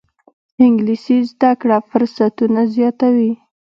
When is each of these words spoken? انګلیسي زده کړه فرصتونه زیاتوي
انګلیسي 0.65 1.17
زده 1.29 1.51
کړه 1.61 1.77
فرصتونه 1.89 2.61
زیاتوي 2.75 3.31